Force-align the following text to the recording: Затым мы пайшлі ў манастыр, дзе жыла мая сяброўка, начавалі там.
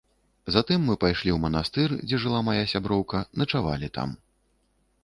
Затым 0.53 0.87
мы 0.89 0.95
пайшлі 1.03 1.29
ў 1.33 1.37
манастыр, 1.45 1.93
дзе 2.07 2.21
жыла 2.25 2.39
мая 2.49 2.59
сяброўка, 2.73 3.23
начавалі 3.45 3.87
там. 4.01 4.19